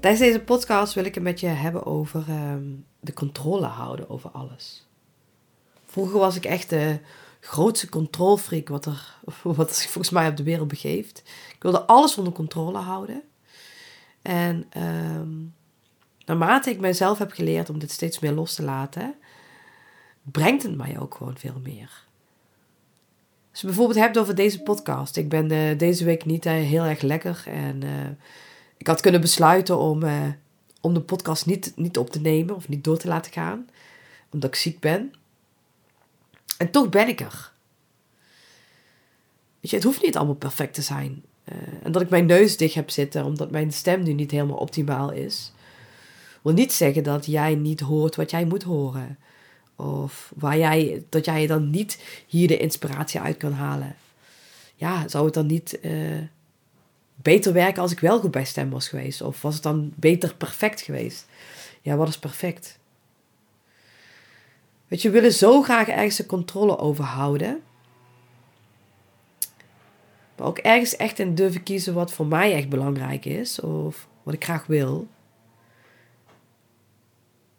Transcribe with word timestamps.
Tijdens 0.00 0.22
deze 0.22 0.40
podcast 0.40 0.94
wil 0.94 1.04
ik 1.04 1.14
het 1.14 1.24
met 1.24 1.40
je 1.40 1.46
hebben 1.46 1.86
over 1.86 2.24
ehm, 2.28 2.64
de 3.00 3.12
controle 3.12 3.66
houden 3.66 4.10
over 4.10 4.30
alles. 4.30 4.86
Vroeger 5.86 6.18
was 6.18 6.36
ik 6.36 6.44
echt 6.44 6.70
de 6.70 6.98
grootste 7.40 7.88
controlfreak 7.88 8.68
wat 8.68 8.86
er, 8.86 9.14
wat 9.42 9.76
zich 9.76 9.90
volgens 9.90 10.14
mij 10.14 10.28
op 10.28 10.36
de 10.36 10.42
wereld 10.42 10.68
begeeft. 10.68 11.22
Ik 11.54 11.62
wilde 11.62 11.86
alles 11.86 12.18
onder 12.18 12.32
controle 12.32 12.78
houden. 12.78 13.22
En 14.22 14.66
ehm, 14.70 15.28
naarmate 16.24 16.70
ik 16.70 16.80
mijzelf 16.80 17.18
heb 17.18 17.32
geleerd 17.32 17.70
om 17.70 17.78
dit 17.78 17.90
steeds 17.90 18.18
meer 18.18 18.32
los 18.32 18.54
te 18.54 18.62
laten, 18.62 19.14
brengt 20.22 20.62
het 20.62 20.76
mij 20.76 20.98
ook 20.98 21.14
gewoon 21.14 21.38
veel 21.38 21.60
meer. 21.62 22.04
Als 23.50 23.60
je 23.60 23.66
bijvoorbeeld 23.66 23.98
hebt 23.98 24.18
over 24.18 24.34
deze 24.34 24.62
podcast. 24.62 25.16
Ik 25.16 25.28
ben 25.28 25.52
uh, 25.52 25.78
deze 25.78 26.04
week 26.04 26.24
niet 26.24 26.46
uh, 26.46 26.52
heel 26.52 26.84
erg 26.84 27.00
lekker 27.00 27.42
en... 27.46 27.84
Uh, 27.84 27.90
ik 28.80 28.86
had 28.86 29.00
kunnen 29.00 29.20
besluiten 29.20 29.78
om, 29.78 30.02
uh, 30.02 30.28
om 30.80 30.94
de 30.94 31.00
podcast 31.00 31.46
niet, 31.46 31.72
niet 31.76 31.98
op 31.98 32.10
te 32.10 32.20
nemen 32.20 32.54
of 32.54 32.68
niet 32.68 32.84
door 32.84 32.98
te 32.98 33.08
laten 33.08 33.32
gaan, 33.32 33.68
omdat 34.30 34.50
ik 34.50 34.56
ziek 34.56 34.80
ben. 34.80 35.14
En 36.58 36.70
toch 36.70 36.88
ben 36.88 37.08
ik 37.08 37.20
er. 37.20 37.52
Weet 39.60 39.70
je, 39.70 39.76
het 39.76 39.84
hoeft 39.84 40.02
niet 40.02 40.16
allemaal 40.16 40.34
perfect 40.34 40.74
te 40.74 40.82
zijn. 40.82 41.22
Uh, 41.44 41.56
en 41.82 41.92
dat 41.92 42.02
ik 42.02 42.08
mijn 42.08 42.26
neus 42.26 42.56
dicht 42.56 42.74
heb 42.74 42.90
zitten 42.90 43.24
omdat 43.24 43.50
mijn 43.50 43.72
stem 43.72 44.02
nu 44.02 44.12
niet 44.12 44.30
helemaal 44.30 44.56
optimaal 44.56 45.10
is, 45.10 45.52
wil 46.42 46.52
niet 46.52 46.72
zeggen 46.72 47.02
dat 47.02 47.26
jij 47.26 47.54
niet 47.54 47.80
hoort 47.80 48.16
wat 48.16 48.30
jij 48.30 48.44
moet 48.44 48.62
horen. 48.62 49.18
Of 49.76 50.32
waar 50.36 50.58
jij, 50.58 51.04
dat 51.08 51.24
jij 51.24 51.46
dan 51.46 51.70
niet 51.70 52.02
hier 52.26 52.48
de 52.48 52.58
inspiratie 52.58 53.20
uit 53.20 53.36
kan 53.36 53.52
halen. 53.52 53.96
Ja, 54.76 55.08
zou 55.08 55.24
het 55.24 55.34
dan 55.34 55.46
niet. 55.46 55.78
Uh, 55.82 56.18
beter 57.22 57.52
werken 57.52 57.82
als 57.82 57.92
ik 57.92 58.00
wel 58.00 58.20
goed 58.20 58.30
bij 58.30 58.44
stem 58.44 58.70
was 58.70 58.88
geweest? 58.88 59.22
Of 59.22 59.42
was 59.42 59.54
het 59.54 59.62
dan 59.62 59.92
beter 59.96 60.34
perfect 60.34 60.80
geweest? 60.80 61.26
Ja, 61.80 61.96
wat 61.96 62.08
is 62.08 62.18
perfect? 62.18 62.78
Weet 64.88 65.02
je, 65.02 65.08
we 65.08 65.14
willen 65.14 65.32
zo 65.32 65.62
graag 65.62 65.88
ergens 65.88 66.16
de 66.16 66.26
controle 66.26 66.78
over 66.78 67.04
houden. 67.04 67.62
Maar 70.36 70.46
ook 70.46 70.58
ergens 70.58 70.96
echt 70.96 71.18
in 71.18 71.34
durven 71.34 71.62
kiezen 71.62 71.94
wat 71.94 72.12
voor 72.12 72.26
mij 72.26 72.54
echt 72.54 72.68
belangrijk 72.68 73.24
is. 73.24 73.60
Of 73.60 74.08
wat 74.22 74.34
ik 74.34 74.44
graag 74.44 74.66
wil. 74.66 75.08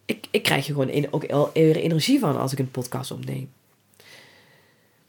Ik, 0.06 0.28
ik 0.32 0.44
krijg 0.44 0.68
er 0.68 0.74
gewoon 0.74 1.12
ook 1.12 1.26
eerder 1.54 1.82
energie 1.82 2.20
van 2.20 2.40
als 2.40 2.52
ik 2.52 2.60
een 2.60 2.72
podcast 2.72 3.12
opneem. 3.12 3.50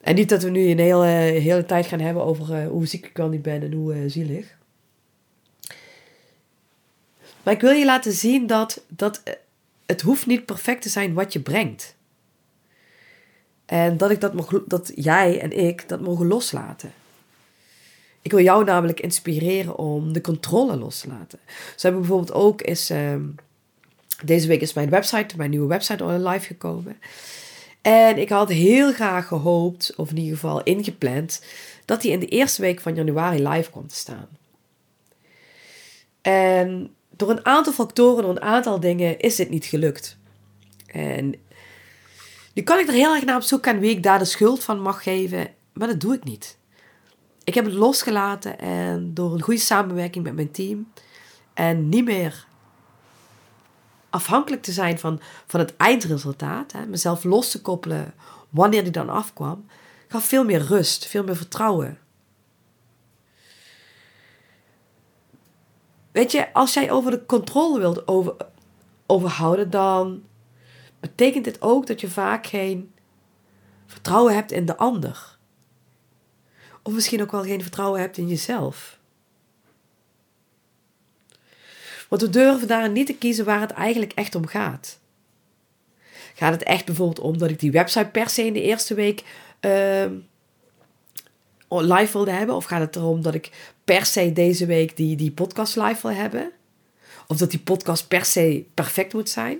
En 0.03 0.15
niet 0.15 0.29
dat 0.29 0.43
we 0.43 0.51
nu 0.51 0.71
een 0.71 0.79
hele, 0.79 1.07
hele 1.07 1.67
tijd 1.67 1.87
gaan 1.87 2.01
hebben 2.01 2.25
over 2.25 2.63
uh, 2.63 2.69
hoe 2.69 2.87
ziek 2.87 3.07
ik 3.07 3.17
wel 3.17 3.29
niet 3.29 3.43
ben 3.43 3.63
en 3.63 3.73
hoe 3.73 3.95
uh, 3.95 4.11
zielig. 4.11 4.57
Maar 7.43 7.55
ik 7.55 7.61
wil 7.61 7.71
je 7.71 7.85
laten 7.85 8.13
zien 8.13 8.47
dat, 8.47 8.85
dat 8.89 9.23
het 9.87 10.01
hoeft 10.01 10.27
niet 10.27 10.45
perfect 10.45 10.83
te 10.83 10.89
zijn 10.89 11.15
wat 11.15 11.33
je 11.33 11.41
brengt. 11.41 11.95
En 13.65 13.97
dat, 13.97 14.11
ik 14.11 14.21
dat, 14.21 14.63
dat 14.67 14.93
jij 14.95 15.41
en 15.41 15.59
ik 15.59 15.89
dat 15.89 16.01
mogen 16.01 16.27
loslaten. 16.27 16.93
Ik 18.23 18.31
wil 18.31 18.41
jou 18.41 18.65
namelijk 18.65 19.01
inspireren 19.01 19.77
om 19.77 20.13
de 20.13 20.21
controle 20.21 20.77
los 20.77 21.01
te 21.01 21.09
laten. 21.09 21.39
Zo 21.49 21.87
hebben 21.87 22.01
bijvoorbeeld 22.01 22.33
ook 22.33 22.63
is, 22.63 22.91
uh, 22.91 23.15
deze 24.25 24.47
week 24.47 24.61
is 24.61 24.73
mijn 24.73 24.91
website, 24.91 25.37
mijn 25.37 25.51
nieuwe 25.51 25.69
website 25.69 26.05
live 26.05 26.47
gekomen. 26.47 26.97
En 27.83 28.19
ik 28.19 28.29
had 28.29 28.49
heel 28.49 28.93
graag 28.93 29.27
gehoopt, 29.27 29.95
of 29.97 30.11
in 30.11 30.17
ieder 30.17 30.35
geval 30.35 30.63
ingepland, 30.63 31.45
dat 31.85 32.03
die 32.03 32.13
in 32.13 32.21
de 32.21 32.27
eerste 32.27 32.63
week 32.63 32.81
van 32.81 32.95
januari 32.95 33.49
live 33.49 33.71
kwam 33.71 33.87
te 33.87 33.95
staan. 33.95 34.29
En 36.23 36.95
door 37.11 37.31
een 37.31 37.47
aantal 37.47 37.73
factoren, 37.73 38.23
door 38.23 38.31
een 38.31 38.43
aantal 38.43 38.81
dingen, 38.81 39.19
is 39.19 39.37
dit 39.37 39.51
niet 39.51 39.65
gelukt. 39.65 40.17
En 40.87 41.35
nu 42.55 42.63
kan 42.63 42.79
ik 42.79 42.87
er 42.87 42.93
heel 42.95 43.15
erg 43.15 43.25
naar 43.25 43.37
op 43.37 43.43
zoek 43.43 43.65
gaan 43.65 43.79
wie 43.79 43.91
ik 43.91 44.03
daar 44.03 44.19
de 44.19 44.25
schuld 44.25 44.65
van 44.65 44.81
mag 44.81 45.03
geven, 45.03 45.49
maar 45.73 45.89
dat 45.89 46.01
doe 46.01 46.15
ik 46.15 46.25
niet. 46.25 46.59
Ik 47.45 47.55
heb 47.55 47.65
het 47.65 47.75
losgelaten 47.75 48.59
en 48.59 49.15
door 49.15 49.33
een 49.35 49.43
goede 49.43 49.61
samenwerking 49.61 50.25
met 50.25 50.35
mijn 50.35 50.51
team 50.51 50.93
en 51.55 51.89
niet 51.89 52.05
meer 52.05 52.47
afhankelijk 54.13 54.63
te 54.63 54.73
zijn 54.73 54.99
van, 54.99 55.21
van 55.47 55.61
het 55.61 55.77
eindresultaat, 55.77 56.73
hè, 56.73 56.87
mezelf 56.87 57.25
los 57.25 57.51
te 57.51 57.61
koppelen 57.61 58.15
wanneer 58.51 58.83
die 58.83 58.93
dan 58.93 59.09
afkwam, 59.09 59.67
gaf 60.09 60.25
veel 60.25 60.45
meer 60.45 60.63
rust, 60.63 61.07
veel 61.07 61.25
meer 61.25 61.37
vertrouwen. 61.37 61.99
Weet 66.13 66.33
je, 66.33 66.53
als 66.53 66.75
jij 66.75 66.91
over 66.91 67.11
de 67.11 67.27
controle 67.27 67.79
wilt 67.79 68.09
over, 68.09 68.35
overhouden, 69.07 69.71
dan 69.71 70.23
betekent 71.01 71.45
dit 71.45 71.63
ook 71.63 71.87
dat 71.87 72.01
je 72.01 72.09
vaak 72.09 72.47
geen 72.47 72.93
vertrouwen 73.87 74.35
hebt 74.35 74.53
in 74.53 74.67
de 74.67 74.77
ander. 74.77 75.39
Of 76.83 76.93
misschien 76.93 77.23
ook 77.23 77.31
wel 77.31 77.43
geen 77.43 77.63
vertrouwen 77.63 78.01
hebt 78.01 78.17
in 78.17 78.29
jezelf. 78.29 79.01
Want 82.13 82.25
we 82.25 82.31
durven 82.31 82.69
daar 82.69 82.91
niet 82.91 83.07
te 83.07 83.15
kiezen 83.15 83.45
waar 83.45 83.61
het 83.61 83.71
eigenlijk 83.71 84.13
echt 84.13 84.35
om 84.35 84.47
gaat. 84.47 84.99
Gaat 86.35 86.53
het 86.53 86.63
echt 86.63 86.85
bijvoorbeeld 86.85 87.21
om 87.21 87.39
dat 87.39 87.51
ik 87.51 87.61
die 87.61 87.71
website 87.71 88.09
per 88.13 88.29
se 88.29 88.45
in 88.45 88.53
de 88.53 88.63
eerste 88.63 88.95
week 88.95 89.25
uh, 89.61 90.07
live 91.69 92.13
wilde 92.13 92.31
hebben? 92.31 92.55
Of 92.55 92.65
gaat 92.65 92.81
het 92.81 92.97
erom 92.97 93.23
dat 93.23 93.35
ik 93.35 93.75
per 93.85 94.07
se 94.07 94.33
deze 94.33 94.67
week 94.67 94.97
die, 94.97 95.17
die 95.17 95.31
podcast 95.31 95.77
live 95.77 96.09
wil 96.09 96.17
hebben? 96.17 96.51
Of 97.27 97.37
dat 97.37 97.51
die 97.51 97.61
podcast 97.61 98.09
per 98.09 98.25
se 98.25 98.65
perfect 98.75 99.13
moet 99.13 99.29
zijn? 99.29 99.59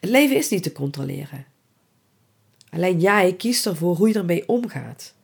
Het 0.00 0.10
leven 0.10 0.36
is 0.36 0.48
niet 0.48 0.62
te 0.62 0.72
controleren. 0.72 1.46
Alleen 2.70 3.00
jij 3.00 3.34
kiest 3.34 3.66
ervoor 3.66 3.96
hoe 3.96 4.08
je 4.08 4.14
ermee 4.14 4.48
omgaat. 4.48 5.14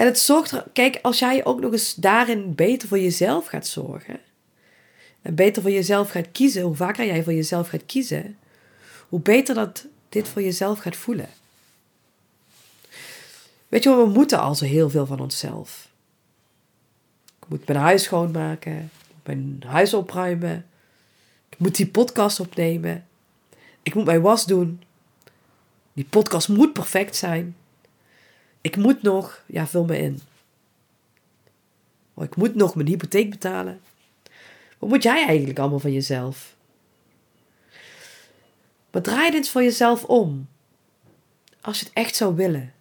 En 0.00 0.06
het 0.06 0.18
zorgt 0.18 0.50
er, 0.50 0.64
kijk, 0.72 0.98
als 1.02 1.18
jij 1.18 1.44
ook 1.44 1.60
nog 1.60 1.72
eens 1.72 1.94
daarin 1.94 2.54
beter 2.54 2.88
voor 2.88 2.98
jezelf 2.98 3.46
gaat 3.46 3.66
zorgen. 3.66 4.20
En 5.22 5.34
beter 5.34 5.62
voor 5.62 5.70
jezelf 5.70 6.10
gaat 6.10 6.30
kiezen, 6.32 6.62
hoe 6.62 6.76
vaker 6.76 7.06
jij 7.06 7.22
voor 7.22 7.32
jezelf 7.32 7.68
gaat 7.68 7.86
kiezen, 7.86 8.38
hoe 9.08 9.20
beter 9.20 9.54
dat 9.54 9.86
dit 10.08 10.28
voor 10.28 10.42
jezelf 10.42 10.78
gaat 10.78 10.96
voelen. 10.96 11.28
Weet 13.68 13.82
je, 13.82 13.96
we 13.96 14.06
moeten 14.06 14.40
al 14.40 14.54
zo 14.54 14.64
heel 14.64 14.90
veel 14.90 15.06
van 15.06 15.20
onszelf. 15.20 15.88
Ik 17.40 17.48
moet 17.48 17.66
mijn 17.66 17.78
huis 17.78 18.02
schoonmaken, 18.02 18.90
mijn 19.24 19.62
huis 19.66 19.94
opruimen, 19.94 20.66
ik 21.48 21.58
moet 21.58 21.76
die 21.76 21.88
podcast 21.88 22.40
opnemen, 22.40 23.06
ik 23.82 23.94
moet 23.94 24.04
mijn 24.04 24.20
was 24.22 24.46
doen. 24.46 24.82
Die 25.92 26.06
podcast 26.10 26.48
moet 26.48 26.72
perfect 26.72 27.16
zijn. 27.16 27.56
Ik 28.60 28.76
moet 28.76 29.02
nog, 29.02 29.44
ja, 29.46 29.66
vul 29.66 29.84
me 29.84 29.98
in. 29.98 30.20
Oh, 32.14 32.24
ik 32.24 32.36
moet 32.36 32.54
nog 32.54 32.74
mijn 32.74 32.88
hypotheek 32.88 33.30
betalen. 33.30 33.80
Wat 34.78 34.88
moet 34.88 35.02
jij 35.02 35.26
eigenlijk 35.26 35.58
allemaal 35.58 35.78
van 35.78 35.92
jezelf? 35.92 36.56
Maar 38.90 39.02
draai 39.02 39.30
dit 39.30 39.48
voor 39.48 39.62
jezelf 39.62 40.04
om. 40.04 40.48
Als 41.60 41.78
je 41.78 41.84
het 41.84 41.94
echt 41.94 42.16
zou 42.16 42.34
willen. 42.34 42.72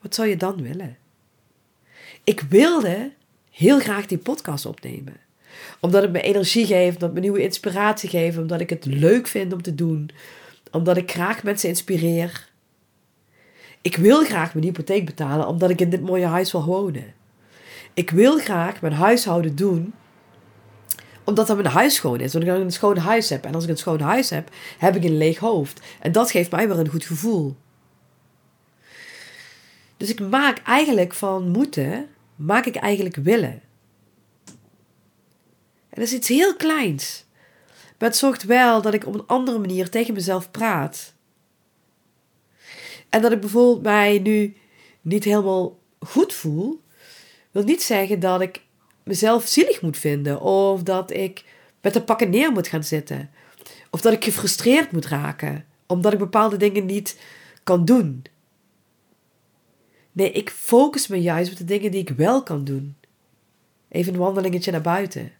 Wat 0.00 0.14
zou 0.14 0.28
je 0.28 0.36
dan 0.36 0.62
willen? 0.62 0.96
Ik 2.24 2.40
wilde 2.40 3.12
heel 3.50 3.80
graag 3.80 4.06
die 4.06 4.18
podcast 4.18 4.66
opnemen. 4.66 5.16
Omdat 5.80 6.02
het 6.02 6.12
me 6.12 6.20
energie 6.20 6.66
geeft, 6.66 6.94
omdat 6.94 7.08
het 7.08 7.12
me 7.12 7.20
nieuwe 7.20 7.42
inspiratie 7.42 8.08
geeft, 8.08 8.38
omdat 8.38 8.60
ik 8.60 8.70
het 8.70 8.84
leuk 8.84 9.26
vind 9.26 9.52
om 9.52 9.62
te 9.62 9.74
doen. 9.74 10.10
Omdat 10.70 10.96
ik 10.96 11.10
graag 11.10 11.42
mensen 11.42 11.68
inspireer. 11.68 12.48
Ik 13.84 13.96
wil 13.96 14.24
graag 14.24 14.54
mijn 14.54 14.66
hypotheek 14.66 15.06
betalen 15.06 15.46
omdat 15.46 15.70
ik 15.70 15.80
in 15.80 15.90
dit 15.90 16.00
mooie 16.00 16.26
huis 16.26 16.52
wil 16.52 16.64
wonen. 16.64 17.14
Ik 17.94 18.10
wil 18.10 18.38
graag 18.38 18.80
mijn 18.80 18.92
huishouden 18.92 19.56
doen 19.56 19.94
omdat 21.24 21.46
dat 21.46 21.56
mijn 21.56 21.68
huis 21.68 21.94
schoon 21.94 22.20
is. 22.20 22.34
Omdat 22.34 22.56
ik 22.56 22.62
een 22.62 22.70
schoon 22.70 22.96
huis 22.96 23.28
heb. 23.28 23.44
En 23.44 23.54
als 23.54 23.64
ik 23.64 23.70
een 23.70 23.76
schoon 23.76 24.00
huis 24.00 24.30
heb, 24.30 24.48
heb 24.78 24.96
ik 24.96 25.04
een 25.04 25.16
leeg 25.16 25.38
hoofd. 25.38 25.80
En 26.00 26.12
dat 26.12 26.30
geeft 26.30 26.50
mij 26.50 26.68
weer 26.68 26.78
een 26.78 26.88
goed 26.88 27.04
gevoel. 27.04 27.56
Dus 29.96 30.10
ik 30.10 30.20
maak 30.20 30.58
eigenlijk 30.58 31.14
van 31.14 31.48
moeten, 31.48 32.08
maak 32.36 32.66
ik 32.66 32.76
eigenlijk 32.76 33.16
willen. 33.16 33.62
En 35.88 36.00
dat 36.00 36.04
is 36.04 36.12
iets 36.12 36.28
heel 36.28 36.56
kleins. 36.56 37.24
Maar 37.98 38.08
het 38.08 38.18
zorgt 38.18 38.44
wel 38.44 38.82
dat 38.82 38.94
ik 38.94 39.06
op 39.06 39.14
een 39.14 39.26
andere 39.26 39.58
manier 39.58 39.90
tegen 39.90 40.14
mezelf 40.14 40.50
praat. 40.50 41.14
En 43.14 43.22
dat 43.22 43.32
ik 43.32 43.40
bijvoorbeeld 43.40 43.82
mij 43.82 44.18
nu 44.18 44.56
niet 45.00 45.24
helemaal 45.24 45.78
goed 45.98 46.32
voel, 46.32 46.80
wil 47.50 47.62
niet 47.62 47.82
zeggen 47.82 48.20
dat 48.20 48.40
ik 48.40 48.62
mezelf 49.02 49.46
zielig 49.46 49.82
moet 49.82 49.98
vinden 49.98 50.40
of 50.40 50.82
dat 50.82 51.10
ik 51.10 51.44
met 51.80 51.92
de 51.92 52.02
pakken 52.02 52.30
neer 52.30 52.52
moet 52.52 52.68
gaan 52.68 52.84
zitten. 52.84 53.30
Of 53.90 54.00
dat 54.00 54.12
ik 54.12 54.24
gefrustreerd 54.24 54.92
moet 54.92 55.06
raken 55.06 55.66
omdat 55.86 56.12
ik 56.12 56.18
bepaalde 56.18 56.56
dingen 56.56 56.86
niet 56.86 57.18
kan 57.64 57.84
doen. 57.84 58.24
Nee, 60.12 60.30
ik 60.30 60.50
focus 60.50 61.06
me 61.06 61.22
juist 61.22 61.50
op 61.50 61.58
de 61.58 61.64
dingen 61.64 61.90
die 61.90 62.00
ik 62.00 62.08
wel 62.16 62.42
kan 62.42 62.64
doen. 62.64 62.96
Even 63.88 64.12
een 64.12 64.18
wandelingetje 64.18 64.70
naar 64.70 64.80
buiten. 64.80 65.32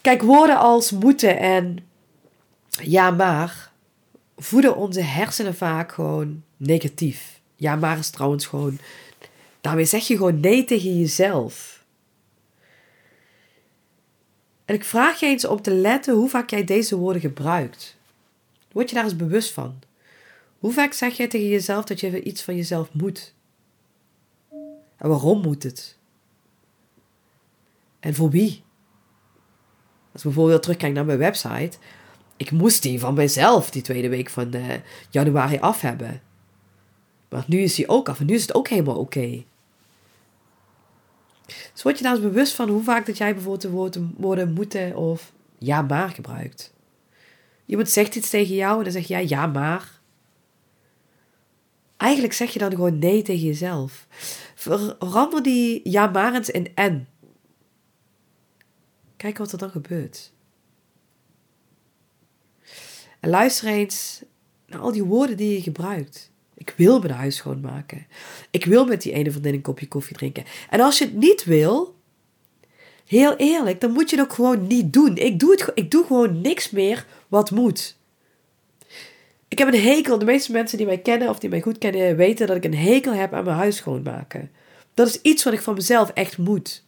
Kijk, 0.00 0.22
woorden 0.22 0.58
als 0.58 0.90
moeten 0.90 1.38
en 1.38 1.78
ja 2.68 3.10
maar 3.10 3.67
voeden 4.38 4.76
onze 4.76 5.00
hersenen 5.00 5.54
vaak 5.54 5.92
gewoon 5.92 6.42
negatief. 6.56 7.40
Ja 7.56 7.76
maar 7.76 7.98
is 7.98 8.10
trouwens 8.10 8.46
gewoon, 8.46 8.78
daarmee 9.60 9.84
zeg 9.84 10.06
je 10.06 10.16
gewoon 10.16 10.40
nee 10.40 10.64
tegen 10.64 10.98
jezelf. 10.98 11.84
En 14.64 14.74
ik 14.74 14.84
vraag 14.84 15.20
je 15.20 15.26
eens 15.26 15.44
om 15.44 15.62
te 15.62 15.70
letten 15.74 16.14
hoe 16.14 16.28
vaak 16.28 16.50
jij 16.50 16.64
deze 16.64 16.96
woorden 16.96 17.20
gebruikt. 17.20 17.96
Word 18.72 18.88
je 18.88 18.94
daar 18.94 19.04
eens 19.04 19.16
bewust 19.16 19.52
van? 19.52 19.78
Hoe 20.58 20.72
vaak 20.72 20.92
zeg 20.92 21.16
jij 21.16 21.28
tegen 21.28 21.48
jezelf 21.48 21.84
dat 21.84 22.00
je 22.00 22.22
iets 22.22 22.42
van 22.42 22.56
jezelf 22.56 22.92
moet? 22.92 23.34
En 24.96 25.08
waarom 25.08 25.40
moet 25.40 25.62
het? 25.62 25.96
En 28.00 28.14
voor 28.14 28.30
wie? 28.30 28.62
Als 30.12 30.22
ik 30.22 30.22
bijvoorbeeld 30.22 30.62
terugkijk 30.62 30.92
naar 30.92 31.04
mijn 31.04 31.18
website. 31.18 31.78
Ik 32.38 32.50
moest 32.50 32.82
die 32.82 33.00
van 33.00 33.14
mijzelf 33.14 33.70
die 33.70 33.82
tweede 33.82 34.08
week 34.08 34.30
van 34.30 34.56
uh, 34.56 34.74
januari 35.10 35.58
af 35.58 35.80
hebben. 35.80 36.22
Maar 37.28 37.44
nu 37.46 37.58
is 37.58 37.74
die 37.74 37.88
ook 37.88 38.08
af 38.08 38.20
en 38.20 38.26
nu 38.26 38.34
is 38.34 38.42
het 38.42 38.54
ook 38.54 38.68
helemaal 38.68 38.98
oké. 38.98 39.44
Dus 41.72 41.82
word 41.82 41.98
je 41.98 42.04
daar 42.04 42.12
eens 42.12 42.22
bewust 42.22 42.54
van 42.54 42.68
hoe 42.68 42.82
vaak 42.82 43.06
dat 43.06 43.16
jij 43.18 43.32
bijvoorbeeld 43.32 43.62
de 43.62 43.70
woorden, 43.70 44.14
woorden 44.16 44.52
moeten 44.52 44.96
of 44.96 45.32
ja 45.58 45.82
maar 45.82 46.10
gebruikt. 46.10 46.72
Iemand 47.66 47.90
zegt 47.90 48.14
iets 48.14 48.30
tegen 48.30 48.54
jou 48.54 48.78
en 48.78 48.82
dan 48.82 48.92
zeg 48.92 49.06
jij 49.06 49.26
ja 49.26 49.46
maar. 49.46 50.00
Eigenlijk 51.96 52.32
zeg 52.32 52.52
je 52.52 52.58
dan 52.58 52.70
gewoon 52.70 52.98
nee 52.98 53.22
tegen 53.22 53.46
jezelf. 53.46 54.06
Verander 54.54 55.42
die 55.42 55.80
ja 55.84 56.06
maar 56.06 56.34
eens 56.34 56.50
in 56.50 56.74
en. 56.74 57.08
Kijk 59.16 59.38
wat 59.38 59.52
er 59.52 59.58
dan 59.58 59.70
gebeurt. 59.70 60.32
En 63.20 63.30
luister 63.30 63.68
eens 63.68 64.22
naar 64.66 64.80
al 64.80 64.92
die 64.92 65.04
woorden 65.04 65.36
die 65.36 65.52
je 65.52 65.62
gebruikt. 65.62 66.30
Ik 66.54 66.74
wil 66.76 66.98
mijn 66.98 67.12
huis 67.12 67.36
schoonmaken. 67.36 68.06
Ik 68.50 68.64
wil 68.64 68.86
met 68.86 69.02
die 69.02 69.12
ene 69.12 69.30
vriendin 69.30 69.54
een 69.54 69.60
kopje 69.60 69.88
koffie 69.88 70.16
drinken. 70.16 70.44
En 70.70 70.80
als 70.80 70.98
je 70.98 71.04
het 71.04 71.14
niet 71.14 71.44
wil, 71.44 71.94
heel 73.06 73.36
eerlijk, 73.36 73.80
dan 73.80 73.92
moet 73.92 74.10
je 74.10 74.16
het 74.16 74.24
ook 74.24 74.32
gewoon 74.32 74.66
niet 74.66 74.92
doen. 74.92 75.16
Ik 75.16 75.38
doe, 75.38 75.50
het, 75.50 75.70
ik 75.74 75.90
doe 75.90 76.06
gewoon 76.06 76.40
niks 76.40 76.70
meer 76.70 77.06
wat 77.28 77.50
moet. 77.50 77.96
Ik 79.48 79.58
heb 79.58 79.68
een 79.68 79.82
hekel. 79.82 80.18
De 80.18 80.24
meeste 80.24 80.52
mensen 80.52 80.76
die 80.78 80.86
mij 80.86 80.98
kennen 80.98 81.28
of 81.28 81.38
die 81.38 81.50
mij 81.50 81.60
goed 81.60 81.78
kennen, 81.78 82.16
weten 82.16 82.46
dat 82.46 82.56
ik 82.56 82.64
een 82.64 82.74
hekel 82.74 83.12
heb 83.12 83.32
aan 83.32 83.44
mijn 83.44 83.56
huis 83.56 83.76
schoonmaken. 83.76 84.50
Dat 84.94 85.06
is 85.06 85.20
iets 85.22 85.44
wat 85.44 85.52
ik 85.52 85.60
van 85.60 85.74
mezelf 85.74 86.10
echt 86.10 86.38
moet. 86.38 86.84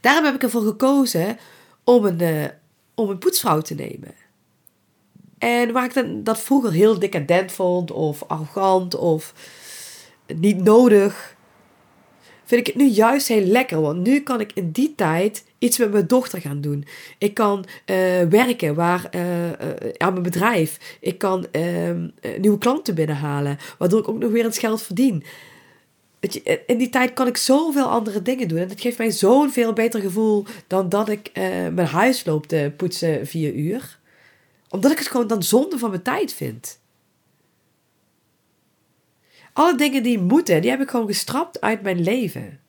Daarom 0.00 0.24
heb 0.24 0.34
ik 0.34 0.42
ervoor 0.42 0.62
gekozen 0.62 1.38
om 1.84 2.04
een, 2.04 2.22
uh, 2.22 2.44
om 2.94 3.10
een 3.10 3.18
poetsvrouw 3.18 3.60
te 3.60 3.74
nemen. 3.74 4.14
En 5.38 5.72
waar 5.72 5.84
ik 5.84 6.24
dat 6.24 6.40
vroeger 6.40 6.72
heel 6.72 6.98
decadent 6.98 7.52
vond, 7.52 7.90
of 7.90 8.22
arrogant, 8.26 8.94
of 8.94 9.34
niet 10.36 10.64
nodig, 10.64 11.36
vind 12.44 12.60
ik 12.60 12.66
het 12.66 12.76
nu 12.76 12.88
juist 12.88 13.28
heel 13.28 13.44
lekker. 13.44 13.80
Want 13.80 14.06
nu 14.06 14.20
kan 14.20 14.40
ik 14.40 14.52
in 14.54 14.70
die 14.70 14.94
tijd 14.94 15.44
iets 15.58 15.78
met 15.78 15.92
mijn 15.92 16.06
dochter 16.06 16.40
gaan 16.40 16.60
doen. 16.60 16.84
Ik 17.18 17.34
kan 17.34 17.64
uh, 17.86 17.96
werken 18.22 18.74
waar, 18.74 19.10
uh, 19.14 19.22
aan 19.96 20.12
mijn 20.12 20.22
bedrijf. 20.22 20.98
Ik 21.00 21.18
kan 21.18 21.46
ehm, 21.50 22.08
nieuwe 22.38 22.58
klanten 22.58 22.94
binnenhalen, 22.94 23.58
waardoor 23.78 24.00
ik 24.00 24.08
ook 24.08 24.18
nog 24.18 24.30
weer 24.30 24.44
eens 24.44 24.58
geld 24.58 24.82
verdien. 24.82 25.24
In 26.66 26.78
die 26.78 26.88
tijd 26.88 27.12
kan 27.12 27.26
ik 27.26 27.36
zoveel 27.36 27.86
andere 27.86 28.22
dingen 28.22 28.48
doen. 28.48 28.58
En 28.58 28.68
dat 28.68 28.80
geeft 28.80 28.98
mij 28.98 29.10
zo'n 29.10 29.50
veel 29.50 29.72
beter 29.72 30.00
gevoel 30.00 30.44
dan 30.66 30.88
dat 30.88 31.08
ik 31.08 31.30
mijn 31.72 31.86
huis 31.86 32.24
loop 32.24 32.46
te 32.46 32.72
poetsen 32.76 33.26
vier 33.26 33.52
uur 33.52 33.97
omdat 34.68 34.90
ik 34.90 34.98
het 34.98 35.08
gewoon 35.08 35.26
dan 35.26 35.42
zonde 35.42 35.78
van 35.78 35.90
mijn 35.90 36.02
tijd 36.02 36.32
vind. 36.32 36.80
Alle 39.52 39.76
dingen 39.76 40.02
die 40.02 40.18
moeten, 40.18 40.60
die 40.60 40.70
heb 40.70 40.80
ik 40.80 40.90
gewoon 40.90 41.06
gestrapt 41.06 41.60
uit 41.60 41.82
mijn 41.82 42.00
leven. 42.02 42.60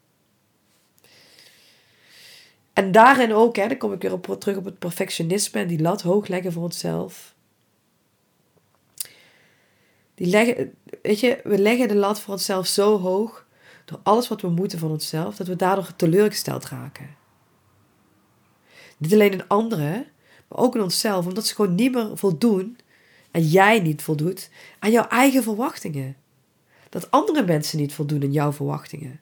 En 2.73 2.91
daarin 2.91 3.33
ook, 3.33 3.55
hè, 3.55 3.67
dan 3.67 3.77
kom 3.77 3.93
ik 3.93 4.01
weer 4.01 4.13
op, 4.13 4.35
terug 4.39 4.57
op 4.57 4.65
het 4.65 4.79
perfectionisme 4.79 5.59
en 5.59 5.67
die 5.67 5.81
lat 5.81 6.01
hoog 6.01 6.27
leggen 6.27 6.51
voor 6.51 6.63
onszelf. 6.63 7.35
Die 10.15 10.27
leggen, 10.27 10.73
weet 11.01 11.19
je, 11.19 11.39
we 11.43 11.57
leggen 11.57 11.87
de 11.87 11.95
lat 11.95 12.19
voor 12.19 12.33
onszelf 12.33 12.67
zo 12.67 12.99
hoog 12.99 13.45
door 13.85 13.99
alles 14.03 14.27
wat 14.27 14.41
we 14.41 14.49
moeten 14.49 14.79
van 14.79 14.91
onszelf, 14.91 15.35
dat 15.35 15.47
we 15.47 15.55
daardoor 15.55 15.95
teleurgesteld 15.95 16.65
raken. 16.65 17.15
Niet 18.97 19.13
alleen 19.13 19.31
in 19.31 19.47
anderen, 19.47 20.07
maar 20.49 20.59
ook 20.59 20.75
in 20.75 20.81
onszelf, 20.81 21.25
omdat 21.25 21.45
ze 21.45 21.55
gewoon 21.55 21.75
niet 21.75 21.91
meer 21.91 22.17
voldoen 22.17 22.77
en 23.31 23.47
jij 23.47 23.79
niet 23.79 24.01
voldoet 24.01 24.49
aan 24.79 24.91
jouw 24.91 25.07
eigen 25.07 25.43
verwachtingen. 25.43 26.15
Dat 26.89 27.11
andere 27.11 27.45
mensen 27.45 27.77
niet 27.77 27.93
voldoen 27.93 28.21
aan 28.21 28.31
jouw 28.31 28.51
verwachtingen. 28.51 29.19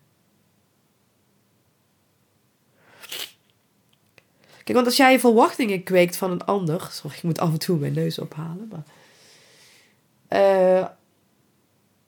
Kijk, 4.47 4.79
want 4.79 4.85
als 4.85 4.97
jij 4.97 5.19
verwachtingen 5.19 5.83
kweekt 5.83 6.17
van 6.17 6.31
een 6.31 6.45
ander. 6.45 6.87
Sorry, 6.91 7.17
ik 7.17 7.23
moet 7.23 7.39
af 7.39 7.51
en 7.51 7.59
toe 7.59 7.77
mijn 7.77 7.93
neus 7.93 8.19
ophalen. 8.19 8.71
Maar. 8.71 8.83
Uh, 10.29 10.87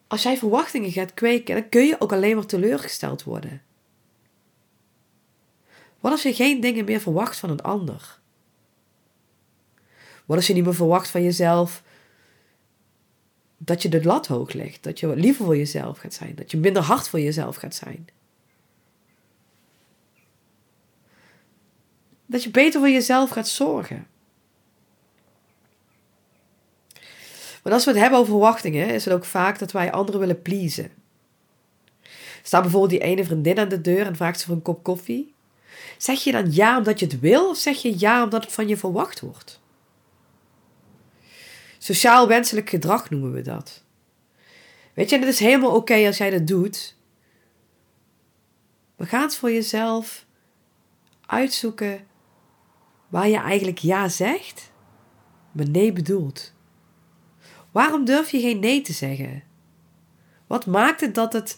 als 0.08 0.24
jij 0.24 0.38
verwachtingen 0.38 0.92
gaat 0.92 1.14
kweken, 1.14 1.56
dan 1.56 1.70
kun 1.70 1.86
je 1.86 1.96
ook 2.00 2.14
alleen 2.14 2.36
maar 2.36 2.46
teleurgesteld 2.46 3.24
worden. 3.24 3.62
Wat 6.00 6.12
als 6.12 6.24
je 6.24 6.34
geen 6.34 6.62
dingen 6.62 6.86
meer 6.86 7.00
verwacht 7.00 7.38
van 7.38 7.50
een 7.50 7.62
ander? 7.62 8.19
Wat 10.30 10.38
als 10.38 10.48
je 10.48 10.54
niet 10.54 10.64
meer 10.64 10.76
verwacht 10.76 11.10
van 11.10 11.24
jezelf 11.24 11.84
dat 13.58 13.82
je 13.82 13.90
de 13.90 14.04
lat 14.04 14.28
hoog 14.28 14.54
legt? 14.54 14.84
Dat 14.84 15.00
je 15.00 15.16
liever 15.16 15.46
voor 15.46 15.58
jezelf 15.58 15.98
gaat 15.98 16.14
zijn? 16.14 16.36
Dat 16.36 16.52
je 16.52 16.58
minder 16.58 16.82
hard 16.82 17.10
voor 17.10 17.20
jezelf 17.20 17.56
gaat 17.56 17.76
zijn? 17.76 18.08
Dat 22.26 22.44
je 22.44 22.50
beter 22.50 22.80
voor 22.80 22.90
jezelf 22.90 23.30
gaat 23.30 23.48
zorgen? 23.48 24.08
Want 27.64 27.76
als 27.76 27.86
we 27.86 27.92
het 27.92 28.00
hebben 28.00 28.20
over 28.20 28.32
verwachtingen, 28.32 28.90
is 28.90 29.06
het 29.06 29.14
ook 29.14 29.26
vaak 29.26 29.60
dat 29.60 29.72
wij 29.72 29.92
anderen 29.92 30.20
willen 30.20 30.42
pleasen. 30.42 30.92
Staat 32.44 32.62
bijvoorbeeld 32.62 32.92
die 32.92 33.10
ene 33.10 33.24
vriendin 33.24 33.60
aan 33.60 33.70
de 33.70 33.82
deur 33.82 34.06
en 34.06 34.16
vraagt 34.16 34.40
ze 34.40 34.46
voor 34.46 34.56
een 34.56 34.62
kop 34.62 34.84
koffie. 34.84 35.34
Zeg 35.98 36.24
je 36.24 36.32
dan 36.32 36.52
ja 36.52 36.78
omdat 36.78 37.00
je 37.00 37.06
het 37.06 37.20
wil 37.20 37.50
of 37.50 37.58
zeg 37.58 37.82
je 37.82 38.00
ja 38.00 38.24
omdat 38.24 38.44
het 38.44 38.54
van 38.54 38.68
je 38.68 38.78
verwacht 38.78 39.20
wordt? 39.20 39.59
Sociaal 41.90 42.28
wenselijk 42.28 42.70
gedrag 42.70 43.10
noemen 43.10 43.32
we 43.32 43.42
dat. 43.42 43.84
Weet 44.94 45.10
je, 45.10 45.16
en 45.16 45.22
het 45.22 45.32
is 45.34 45.40
helemaal 45.40 45.76
oké 45.76 46.06
als 46.06 46.18
jij 46.18 46.30
dat 46.30 46.48
doet. 46.48 46.96
Maar 48.98 49.08
ga 49.08 49.22
het 49.22 49.36
voor 49.36 49.52
jezelf 49.52 50.26
uitzoeken 51.26 52.08
waar 53.08 53.28
je 53.28 53.38
eigenlijk 53.38 53.78
ja 53.78 54.10
zegt, 54.10 54.72
maar 55.52 55.70
nee 55.70 55.94
bedoelt. 55.94 56.54
Waarom 57.72 58.06
durf 58.06 58.30
je 58.30 58.40
geen 58.40 58.60
nee 58.60 58.82
te 58.82 58.94
zeggen? 58.94 59.44
Wat 60.48 60.66
maakt 60.66 61.02
het 61.02 61.16
dat 61.16 61.34
het. 61.34 61.58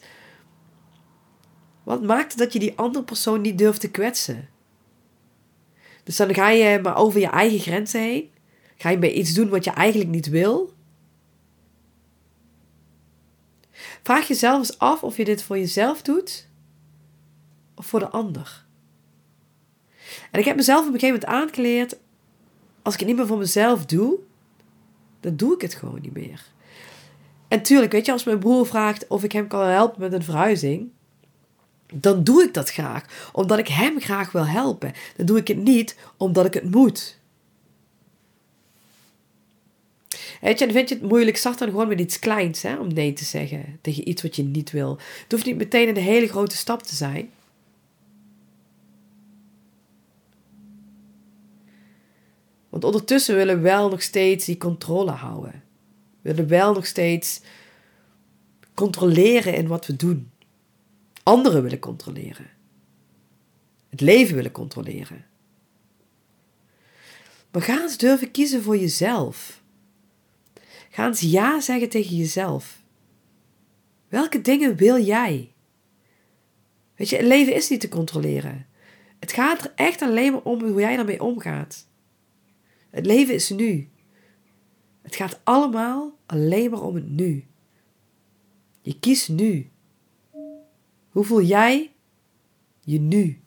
Wat 1.83 2.03
maakt 2.03 2.29
het 2.31 2.39
dat 2.39 2.53
je 2.53 2.59
die 2.59 2.77
andere 2.77 3.05
persoon 3.05 3.41
niet 3.41 3.57
durft 3.57 3.79
te 3.79 3.91
kwetsen? 3.91 4.49
Dus 6.03 6.15
dan 6.15 6.33
ga 6.33 6.49
je 6.49 6.79
maar 6.81 6.97
over 6.97 7.19
je 7.19 7.29
eigen 7.29 7.59
grenzen 7.59 8.01
heen. 8.01 8.29
Ga 8.81 8.89
je 8.89 8.97
bij 8.97 9.13
iets 9.13 9.33
doen 9.33 9.49
wat 9.49 9.63
je 9.63 9.71
eigenlijk 9.71 10.09
niet 10.09 10.29
wil? 10.29 10.73
Vraag 14.03 14.27
jezelf 14.27 14.57
eens 14.57 14.79
af 14.79 15.03
of 15.03 15.17
je 15.17 15.25
dit 15.25 15.43
voor 15.43 15.57
jezelf 15.57 16.01
doet 16.01 16.47
of 17.75 17.85
voor 17.85 17.99
de 17.99 18.09
ander. 18.09 18.65
En 20.31 20.39
ik 20.39 20.45
heb 20.45 20.55
mezelf 20.55 20.87
op 20.87 20.93
een 20.93 20.99
gegeven 20.99 21.19
moment 21.19 21.41
aangeleerd: 21.41 21.97
als 22.81 22.93
ik 22.93 22.99
het 22.99 23.09
niet 23.09 23.17
meer 23.17 23.27
voor 23.27 23.37
mezelf 23.37 23.85
doe, 23.85 24.19
dan 25.19 25.35
doe 25.35 25.53
ik 25.53 25.61
het 25.61 25.73
gewoon 25.73 26.01
niet 26.01 26.13
meer. 26.13 26.45
En 27.47 27.61
tuurlijk, 27.61 27.91
weet 27.91 28.05
je, 28.05 28.11
als 28.11 28.23
mijn 28.23 28.39
broer 28.39 28.67
vraagt 28.67 29.07
of 29.07 29.23
ik 29.23 29.31
hem 29.31 29.47
kan 29.47 29.67
helpen 29.67 30.01
met 30.01 30.13
een 30.13 30.23
verhuizing, 30.23 30.89
dan 31.93 32.23
doe 32.23 32.43
ik 32.43 32.53
dat 32.53 32.71
graag. 32.71 33.29
Omdat 33.33 33.59
ik 33.59 33.67
hem 33.67 33.99
graag 33.99 34.31
wil 34.31 34.47
helpen. 34.47 34.93
Dan 35.15 35.25
doe 35.25 35.37
ik 35.37 35.47
het 35.47 35.57
niet 35.57 35.97
omdat 36.17 36.45
ik 36.45 36.53
het 36.53 36.71
moet. 36.71 37.19
Weet 40.41 40.59
je, 40.59 40.65
en 40.65 40.73
vind 40.73 40.89
je 40.89 40.95
het 40.95 41.03
moeilijk, 41.03 41.37
start 41.37 41.59
dan 41.59 41.69
gewoon 41.69 41.87
met 41.87 41.99
iets 41.99 42.19
kleins 42.19 42.61
hè, 42.61 42.77
om 42.77 42.93
nee 42.93 43.13
te 43.13 43.23
zeggen 43.23 43.79
tegen 43.81 44.09
iets 44.09 44.21
wat 44.21 44.35
je 44.35 44.43
niet 44.43 44.71
wil. 44.71 44.97
Het 45.23 45.31
hoeft 45.31 45.45
niet 45.45 45.57
meteen 45.57 45.87
een 45.87 45.97
hele 45.97 46.27
grote 46.27 46.55
stap 46.55 46.83
te 46.83 46.95
zijn. 46.95 47.31
Want 52.69 52.83
ondertussen 52.83 53.35
willen 53.35 53.55
we 53.55 53.61
wel 53.61 53.89
nog 53.89 54.01
steeds 54.01 54.45
die 54.45 54.57
controle 54.57 55.11
houden. 55.11 55.63
We 56.21 56.33
willen 56.33 56.47
wel 56.47 56.73
nog 56.73 56.85
steeds 56.85 57.41
controleren 58.73 59.53
in 59.53 59.67
wat 59.67 59.85
we 59.85 59.95
doen. 59.95 60.31
Anderen 61.23 61.63
willen 61.63 61.79
controleren. 61.79 62.49
Het 63.89 64.01
leven 64.01 64.35
willen 64.35 64.51
controleren. 64.51 65.25
Maar 67.51 67.61
ga 67.61 67.81
eens 67.81 67.97
durven 67.97 68.31
kiezen 68.31 68.63
voor 68.63 68.77
jezelf. 68.77 69.60
Ga 70.91 71.07
eens 71.07 71.19
ja 71.19 71.59
zeggen 71.61 71.89
tegen 71.89 72.15
jezelf. 72.15 72.83
Welke 74.07 74.41
dingen 74.41 74.75
wil 74.75 75.03
jij? 75.03 75.53
Weet 76.95 77.09
je, 77.09 77.15
het 77.15 77.25
leven 77.25 77.55
is 77.55 77.69
niet 77.69 77.79
te 77.79 77.89
controleren. 77.89 78.67
Het 79.19 79.31
gaat 79.31 79.63
er 79.63 79.71
echt 79.75 80.01
alleen 80.01 80.31
maar 80.31 80.41
om 80.41 80.61
hoe 80.61 80.79
jij 80.79 80.95
daarmee 80.95 81.23
omgaat. 81.23 81.87
Het 82.89 83.05
leven 83.05 83.33
is 83.33 83.49
nu. 83.49 83.89
Het 85.01 85.15
gaat 85.15 85.39
allemaal 85.43 86.17
alleen 86.25 86.71
maar 86.71 86.81
om 86.81 86.95
het 86.95 87.09
nu. 87.09 87.45
Je 88.81 88.99
kiest 88.99 89.29
nu. 89.29 89.69
Hoe 91.09 91.23
voel 91.23 91.41
jij 91.41 91.91
je 92.79 92.99
nu? 92.99 93.41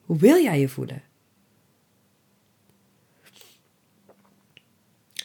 Hoe 0.00 0.18
wil 0.18 0.42
jij 0.42 0.60
je 0.60 0.68
voelen? 0.68 1.02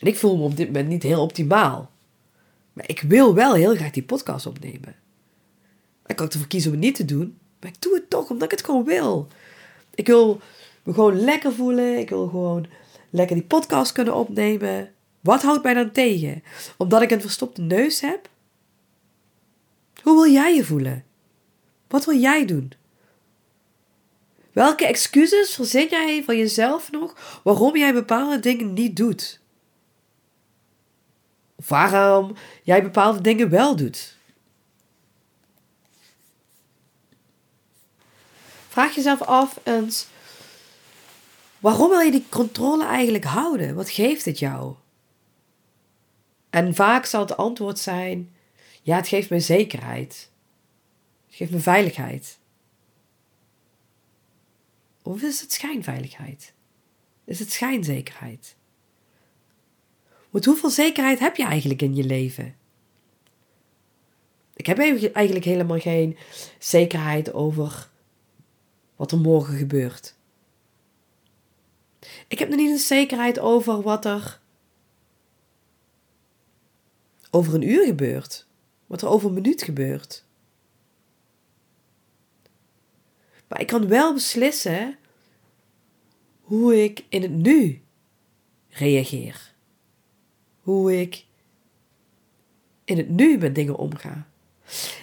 En 0.05 0.11
ik 0.11 0.17
voel 0.17 0.37
me 0.37 0.43
op 0.43 0.57
dit 0.57 0.67
moment 0.67 0.87
niet 0.87 1.03
heel 1.03 1.21
optimaal. 1.21 1.91
Maar 2.73 2.89
ik 2.89 3.01
wil 3.01 3.33
wel 3.33 3.53
heel 3.53 3.75
graag 3.75 3.91
die 3.91 4.03
podcast 4.03 4.45
opnemen. 4.45 4.95
Ik 6.05 6.15
kan 6.15 6.27
ervoor 6.27 6.47
kiezen 6.47 6.71
om 6.71 6.77
het 6.77 6.85
niet 6.85 6.95
te 6.95 7.05
doen. 7.05 7.37
Maar 7.59 7.69
ik 7.69 7.81
doe 7.81 7.93
het 7.93 8.09
toch 8.09 8.29
omdat 8.29 8.51
ik 8.51 8.57
het 8.57 8.65
gewoon 8.65 8.83
wil. 8.83 9.27
Ik 9.95 10.07
wil 10.07 10.41
me 10.83 10.93
gewoon 10.93 11.19
lekker 11.19 11.53
voelen. 11.53 11.99
Ik 11.99 12.09
wil 12.09 12.27
gewoon 12.27 12.65
lekker 13.09 13.35
die 13.35 13.45
podcast 13.45 13.91
kunnen 13.91 14.15
opnemen. 14.15 14.91
Wat 15.21 15.41
houdt 15.41 15.63
mij 15.63 15.73
dan 15.73 15.91
tegen? 15.91 16.43
Omdat 16.77 17.01
ik 17.01 17.11
een 17.11 17.21
verstopte 17.21 17.61
neus 17.61 18.01
heb? 18.01 18.29
Hoe 20.01 20.13
wil 20.13 20.31
jij 20.31 20.55
je 20.55 20.65
voelen? 20.65 21.05
Wat 21.87 22.05
wil 22.05 22.17
jij 22.17 22.45
doen? 22.45 22.71
Welke 24.51 24.85
excuses 24.85 25.55
verzin 25.55 25.87
jij 25.89 26.23
van 26.23 26.37
jezelf 26.37 26.91
nog 26.91 27.39
waarom 27.43 27.77
jij 27.77 27.93
bepaalde 27.93 28.39
dingen 28.39 28.73
niet 28.73 28.95
doet? 28.97 29.43
Waarom 31.55 32.35
jij 32.63 32.83
bepaalde 32.83 33.21
dingen 33.21 33.49
wel 33.49 33.75
doet? 33.75 34.17
Vraag 38.67 38.95
jezelf 38.95 39.21
af 39.21 39.59
eens: 39.63 40.07
waarom 41.59 41.89
wil 41.89 41.99
je 41.99 42.11
die 42.11 42.25
controle 42.29 42.85
eigenlijk 42.85 43.23
houden? 43.23 43.75
Wat 43.75 43.89
geeft 43.89 44.25
het 44.25 44.39
jou? 44.39 44.75
En 46.49 46.75
vaak 46.75 47.05
zal 47.05 47.21
het 47.21 47.37
antwoord 47.37 47.79
zijn: 47.79 48.35
ja, 48.81 48.95
het 48.95 49.07
geeft 49.07 49.29
me 49.29 49.39
zekerheid. 49.39 50.29
Het 51.25 51.35
geeft 51.35 51.51
me 51.51 51.59
veiligheid. 51.59 52.37
Of 55.01 55.21
is 55.21 55.41
het 55.41 55.53
schijnveiligheid? 55.53 56.53
Is 57.23 57.39
het 57.39 57.51
schijnzekerheid? 57.51 58.54
Want 60.35 60.47
hoeveel 60.47 60.69
zekerheid 60.69 61.19
heb 61.19 61.35
je 61.35 61.43
eigenlijk 61.43 61.81
in 61.81 61.95
je 61.95 62.03
leven? 62.03 62.55
Ik 64.55 64.65
heb 64.65 64.79
eigenlijk 64.79 65.45
helemaal 65.45 65.79
geen 65.79 66.17
zekerheid 66.59 67.33
over 67.33 67.89
wat 68.95 69.11
er 69.11 69.17
morgen 69.17 69.57
gebeurt. 69.57 70.15
Ik 72.27 72.39
heb 72.39 72.49
nog 72.49 72.57
niet 72.57 72.69
een 72.69 72.77
zekerheid 72.77 73.39
over 73.39 73.81
wat 73.81 74.05
er 74.05 74.39
over 77.31 77.53
een 77.53 77.69
uur 77.69 77.85
gebeurt. 77.85 78.47
Wat 78.87 79.01
er 79.01 79.07
over 79.07 79.27
een 79.27 79.33
minuut 79.33 79.63
gebeurt. 79.63 80.25
Maar 83.47 83.61
ik 83.61 83.67
kan 83.67 83.87
wel 83.87 84.13
beslissen 84.13 84.97
hoe 86.41 86.83
ik 86.83 87.05
in 87.09 87.21
het 87.21 87.31
nu 87.31 87.81
reageer. 88.69 89.53
Hoe 90.65 90.99
ik 91.01 91.25
in 92.83 92.97
het 92.97 93.09
nu 93.09 93.37
met 93.37 93.55
dingen 93.55 93.75
omga. 93.75 94.27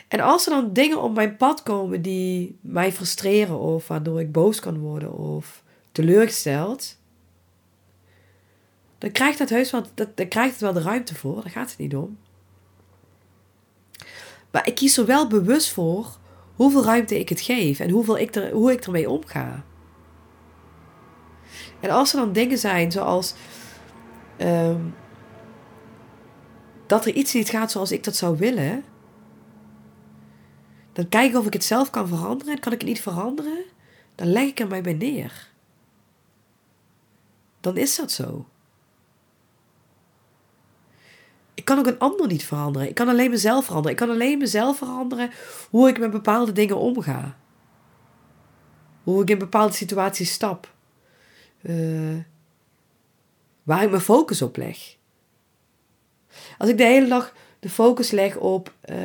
En 0.08 0.20
als 0.20 0.46
er 0.46 0.52
dan 0.52 0.72
dingen 0.72 1.02
op 1.02 1.14
mijn 1.14 1.36
pad 1.36 1.62
komen 1.62 2.02
die 2.02 2.58
mij 2.60 2.92
frustreren 2.92 3.58
of 3.58 3.88
waardoor 3.88 4.20
ik 4.20 4.32
boos 4.32 4.60
kan 4.60 4.78
worden 4.78 5.12
of 5.12 5.62
teleurgesteld, 5.92 6.96
dan 8.98 9.10
krijgt 9.10 9.38
dat 9.38 9.48
heus 9.48 9.70
wel, 9.70 9.82
dat, 9.94 10.16
dan 10.16 10.28
krijgt 10.28 10.50
het 10.50 10.60
wel 10.60 10.72
de 10.72 10.82
ruimte 10.82 11.14
voor. 11.14 11.42
Daar 11.42 11.50
gaat 11.50 11.70
het 11.70 11.78
niet 11.78 11.96
om. 11.96 12.18
Maar 14.50 14.66
ik 14.66 14.74
kies 14.74 14.96
er 14.96 15.06
wel 15.06 15.28
bewust 15.28 15.70
voor 15.70 16.16
hoeveel 16.56 16.84
ruimte 16.84 17.18
ik 17.18 17.28
het 17.28 17.40
geef 17.40 17.80
en 17.80 17.90
hoeveel 17.90 18.18
ik 18.18 18.34
er, 18.34 18.52
hoe 18.52 18.72
ik 18.72 18.84
ermee 18.84 19.10
omga. 19.10 19.64
En 21.80 21.90
als 21.90 22.12
er 22.12 22.18
dan 22.18 22.32
dingen 22.32 22.58
zijn 22.58 22.92
zoals 22.92 23.34
ehm, 24.36 24.80
dat 26.92 27.06
er 27.06 27.14
iets 27.14 27.32
niet 27.32 27.48
gaat 27.48 27.70
zoals 27.70 27.92
ik 27.92 28.04
dat 28.04 28.16
zou 28.16 28.36
willen, 28.36 28.84
dan 30.92 31.08
kijk 31.08 31.30
ik 31.30 31.38
of 31.38 31.46
ik 31.46 31.52
het 31.52 31.64
zelf 31.64 31.90
kan 31.90 32.08
veranderen. 32.08 32.54
En 32.54 32.60
kan 32.60 32.72
ik 32.72 32.78
het 32.78 32.88
niet 32.88 33.00
veranderen, 33.00 33.64
dan 34.14 34.26
leg 34.26 34.48
ik 34.48 34.60
er 34.60 34.68
mij 34.68 34.82
bij 34.82 34.92
neer. 34.92 35.50
Dan 37.60 37.76
is 37.76 37.96
dat 37.96 38.10
zo. 38.10 38.46
Ik 41.54 41.64
kan 41.64 41.78
ook 41.78 41.86
een 41.86 41.98
ander 41.98 42.26
niet 42.26 42.44
veranderen. 42.44 42.88
Ik 42.88 42.94
kan 42.94 43.08
alleen 43.08 43.30
mezelf 43.30 43.64
veranderen. 43.64 43.98
Ik 43.98 44.06
kan 44.06 44.14
alleen 44.16 44.38
mezelf 44.38 44.76
veranderen 44.78 45.30
hoe 45.70 45.88
ik 45.88 45.98
met 45.98 46.10
bepaalde 46.10 46.52
dingen 46.52 46.76
omga. 46.76 47.36
Hoe 49.02 49.22
ik 49.22 49.30
in 49.30 49.38
bepaalde 49.38 49.74
situaties 49.74 50.32
stap. 50.32 50.74
Uh, 51.62 52.18
waar 53.62 53.82
ik 53.82 53.90
mijn 53.90 54.02
focus 54.02 54.42
op 54.42 54.56
leg. 54.56 55.00
Als 56.58 56.68
ik 56.68 56.78
de 56.78 56.84
hele 56.84 57.08
dag 57.08 57.34
de 57.60 57.70
focus 57.70 58.10
leg 58.10 58.36
op 58.36 58.72
uh, 58.90 58.96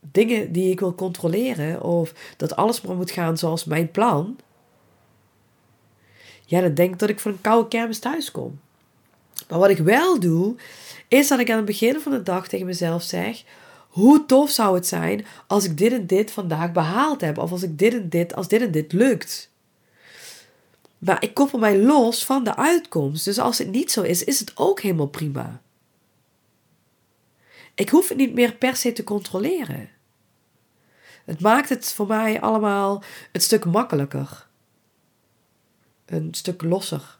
dingen 0.00 0.52
die 0.52 0.70
ik 0.70 0.80
wil 0.80 0.94
controleren, 0.94 1.82
of 1.82 2.12
dat 2.36 2.56
alles 2.56 2.80
maar 2.80 2.96
moet 2.96 3.10
gaan 3.10 3.38
zoals 3.38 3.64
mijn 3.64 3.90
plan, 3.90 4.38
ja, 6.44 6.60
dan 6.60 6.74
denk 6.74 6.92
ik 6.92 6.98
dat 6.98 7.08
ik 7.08 7.20
voor 7.20 7.30
een 7.30 7.40
koude 7.40 7.68
kermis 7.68 7.98
thuis 7.98 8.30
kom. 8.30 8.60
Maar 9.48 9.58
wat 9.58 9.70
ik 9.70 9.78
wel 9.78 10.20
doe, 10.20 10.54
is 11.08 11.28
dat 11.28 11.38
ik 11.38 11.50
aan 11.50 11.56
het 11.56 11.64
begin 11.64 12.00
van 12.00 12.12
de 12.12 12.22
dag 12.22 12.48
tegen 12.48 12.66
mezelf 12.66 13.02
zeg: 13.02 13.44
hoe 13.88 14.26
tof 14.26 14.50
zou 14.50 14.74
het 14.74 14.86
zijn 14.86 15.26
als 15.46 15.64
ik 15.64 15.78
dit 15.78 15.92
en 15.92 16.06
dit 16.06 16.30
vandaag 16.30 16.72
behaald 16.72 17.20
heb, 17.20 17.38
of 17.38 17.50
als 17.50 17.62
ik 17.62 17.78
dit 17.78 17.92
en 17.92 18.08
dit, 18.08 18.34
als 18.34 18.48
dit 18.48 18.62
en 18.62 18.70
dit 18.70 18.92
lukt. 18.92 19.50
Maar 20.98 21.22
ik 21.22 21.34
koppel 21.34 21.58
mij 21.58 21.78
los 21.78 22.24
van 22.24 22.44
de 22.44 22.56
uitkomst. 22.56 23.24
Dus 23.24 23.38
als 23.38 23.58
het 23.58 23.70
niet 23.70 23.92
zo 23.92 24.02
is, 24.02 24.24
is 24.24 24.40
het 24.40 24.52
ook 24.54 24.80
helemaal 24.80 25.06
prima. 25.06 25.60
Ik 27.80 27.88
hoef 27.88 28.08
het 28.08 28.18
niet 28.18 28.34
meer 28.34 28.54
per 28.54 28.76
se 28.76 28.92
te 28.92 29.04
controleren. 29.04 29.88
Het 31.24 31.40
maakt 31.40 31.68
het 31.68 31.92
voor 31.92 32.06
mij 32.06 32.40
allemaal 32.40 33.02
een 33.32 33.40
stuk 33.40 33.64
makkelijker. 33.64 34.46
Een 36.06 36.28
stuk 36.34 36.62
losser. 36.62 37.18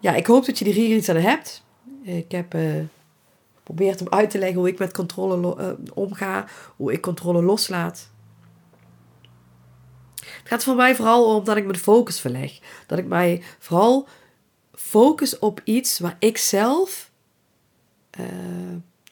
ja, 0.00 0.14
ik 0.14 0.26
hoop 0.26 0.46
dat 0.46 0.58
je 0.58 0.64
hier 0.64 0.96
iets 0.96 1.08
aan 1.08 1.16
hebt. 1.16 1.64
Ik 2.02 2.30
heb 2.32 2.54
uh, 2.54 2.84
geprobeerd 3.56 4.00
om 4.00 4.08
uit 4.08 4.30
te 4.30 4.38
leggen 4.38 4.58
hoe 4.58 4.68
ik 4.68 4.78
met 4.78 4.92
controle 4.92 5.56
uh, 5.60 5.72
omga, 5.94 6.46
hoe 6.76 6.92
ik 6.92 7.00
controle 7.00 7.42
loslaat. 7.42 8.10
Het 10.14 10.48
gaat 10.48 10.64
voor 10.64 10.76
mij 10.76 10.96
vooral 10.96 11.36
om 11.36 11.44
dat 11.44 11.56
ik 11.56 11.64
mijn 11.64 11.78
focus 11.78 12.20
verleg. 12.20 12.58
Dat 12.86 12.98
ik 12.98 13.06
mij 13.06 13.42
vooral 13.58 14.08
focus 14.78 15.38
op 15.38 15.60
iets 15.64 15.98
waar 15.98 16.16
ik 16.18 16.38
zelf, 16.38 17.10
uh, 18.20 18.26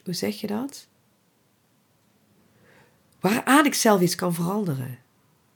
hoe 0.03 0.13
zeg 0.13 0.41
je 0.41 0.47
dat? 0.47 0.87
Waaraan 3.19 3.65
ik 3.65 3.73
zelf 3.73 4.01
iets 4.01 4.15
kan 4.15 4.33
veranderen. 4.33 4.99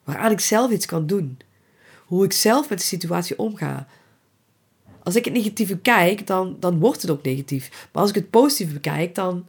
Waaraan 0.04 0.32
ik 0.32 0.40
zelf 0.40 0.72
iets 0.72 0.86
kan 0.86 1.08
doen. 1.08 1.40
Hoe 2.06 2.26
ik 2.26 2.34
zelf 2.34 2.70
met 2.70 2.80
de 2.80 2.86
situatie 2.86 3.38
omga. 3.38 3.88
Als 5.04 5.16
ik 5.16 5.26
het 5.26 5.34
negatieve 5.34 5.78
kijk, 5.78 6.28
dan, 6.28 6.58
dan 6.60 6.80
wordt 6.80 7.02
het 7.02 7.12
ook 7.12 7.24
negatief. 7.24 7.88
Maar 7.92 8.02
als 8.02 8.10
ik 8.10 8.16
het 8.16 8.30
positieve 8.30 8.74
bekijk, 8.74 9.16
dan 9.16 9.46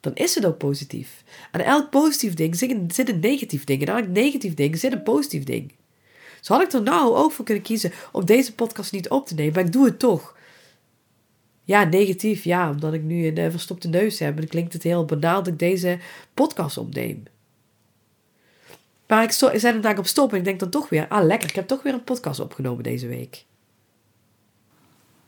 dan 0.00 0.14
is 0.14 0.34
het 0.34 0.46
ook 0.46 0.58
positief. 0.58 1.24
Aan 1.50 1.60
elk 1.60 1.90
positief 1.90 2.34
ding 2.34 2.56
zit 2.92 3.08
een 3.08 3.20
negatief 3.20 3.64
ding. 3.64 3.82
En 3.82 3.88
aan 3.88 3.96
elk 3.96 4.08
negatief 4.08 4.54
ding 4.54 4.78
zit 4.78 4.92
een 4.92 5.02
positief 5.02 5.44
ding. 5.44 5.72
Zo 6.40 6.52
had 6.52 6.62
ik 6.62 6.72
er 6.72 6.82
nou 6.82 7.14
ook 7.14 7.32
voor 7.32 7.44
kunnen 7.44 7.62
kiezen 7.62 7.92
om 8.12 8.24
deze 8.24 8.54
podcast 8.54 8.92
niet 8.92 9.08
op 9.08 9.26
te 9.26 9.34
nemen, 9.34 9.54
maar 9.54 9.64
ik 9.64 9.72
doe 9.72 9.84
het 9.84 9.98
toch. 9.98 10.36
Ja, 11.64 11.84
negatief, 11.84 12.44
ja, 12.44 12.70
omdat 12.70 12.92
ik 12.92 13.02
nu 13.02 13.26
een 13.26 13.38
uh, 13.38 13.50
verstopte 13.50 13.88
neus 13.88 14.18
heb. 14.18 14.38
En 14.38 14.48
klinkt 14.48 14.72
het 14.72 14.82
heel 14.82 15.04
banaal 15.04 15.42
dat 15.42 15.52
ik 15.52 15.58
deze 15.58 15.98
podcast 16.34 16.78
opneem. 16.78 17.22
Maar 19.06 19.22
ik, 19.22 19.32
zet 19.32 19.62
hem 19.62 19.80
daar 19.80 19.98
op 19.98 20.06
stop 20.06 20.32
en 20.32 20.38
ik 20.38 20.44
denk 20.44 20.60
dan 20.60 20.70
toch 20.70 20.88
weer, 20.88 21.08
ah 21.08 21.24
lekker, 21.24 21.48
ik 21.48 21.54
heb 21.54 21.66
toch 21.66 21.82
weer 21.82 21.92
een 21.92 22.04
podcast 22.04 22.40
opgenomen 22.40 22.82
deze 22.82 23.06
week. 23.06 23.44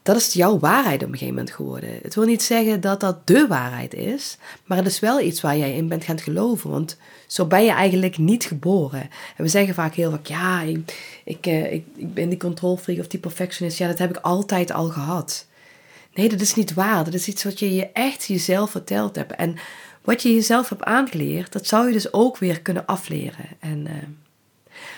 Dat 0.02 0.16
is 0.16 0.32
jouw 0.32 0.58
waarheid 0.58 1.02
op 1.02 1.08
een 1.08 1.12
gegeven 1.12 1.34
moment 1.34 1.54
geworden. 1.54 1.98
Het 2.02 2.14
wil 2.14 2.24
niet 2.24 2.42
zeggen 2.42 2.80
dat 2.80 3.00
dat 3.00 3.26
de 3.26 3.46
waarheid 3.46 3.94
is, 3.94 4.36
maar 4.64 4.78
het 4.78 4.86
is 4.86 5.00
wel 5.00 5.20
iets 5.20 5.40
waar 5.40 5.56
jij 5.56 5.74
in 5.74 5.88
bent 5.88 6.04
gaan 6.04 6.18
geloven. 6.18 6.70
Want 6.70 6.96
zo 7.26 7.46
ben 7.46 7.64
je 7.64 7.70
eigenlijk 7.70 8.18
niet 8.18 8.44
geboren. 8.44 9.00
En 9.36 9.44
we 9.44 9.48
zeggen 9.48 9.74
vaak 9.74 9.94
heel 9.94 10.10
vaak, 10.10 10.26
ja, 10.26 10.60
ik, 10.60 10.94
ik, 11.24 11.46
eh, 11.46 11.72
ik, 11.72 12.14
ben 12.14 12.28
die 12.28 12.38
controlfreak 12.38 12.98
of 12.98 13.06
die 13.06 13.20
perfectionist. 13.20 13.78
Ja, 13.78 13.86
dat 13.86 13.98
heb 13.98 14.10
ik 14.10 14.24
altijd 14.24 14.72
al 14.72 14.88
gehad. 14.88 15.46
Nee, 16.14 16.28
dat 16.28 16.40
is 16.40 16.54
niet 16.54 16.74
waar. 16.74 17.04
Dat 17.04 17.14
is 17.14 17.28
iets 17.28 17.44
wat 17.44 17.58
je 17.58 17.74
je 17.74 17.90
echt 17.92 18.24
jezelf 18.24 18.70
verteld 18.70 19.16
hebt. 19.16 19.32
En 19.32 19.56
wat 20.02 20.22
je 20.22 20.34
jezelf 20.34 20.68
hebt 20.68 20.82
aangeleerd, 20.82 21.52
dat 21.52 21.66
zou 21.66 21.86
je 21.86 21.92
dus 21.92 22.12
ook 22.12 22.38
weer 22.38 22.60
kunnen 22.60 22.86
afleren. 22.86 23.46
En 23.60 23.86
uh, 23.86 23.92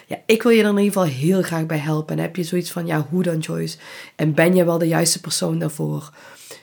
ja, 0.07 0.17
ik 0.26 0.43
wil 0.43 0.53
je 0.53 0.62
er 0.62 0.69
in 0.69 0.79
ieder 0.79 0.93
geval 0.93 1.17
heel 1.17 1.43
graag 1.43 1.67
bij 1.67 1.79
helpen. 1.79 2.17
En 2.17 2.23
heb 2.23 2.37
je 2.37 2.43
zoiets 2.43 2.71
van, 2.71 2.87
ja, 2.87 3.07
hoe 3.11 3.23
dan 3.23 3.38
Joyce? 3.38 3.79
En 4.17 4.35
ben 4.35 4.55
je 4.55 4.64
wel 4.64 4.79
de 4.79 4.87
juiste 4.87 5.21
persoon 5.21 5.59
daarvoor? 5.59 6.12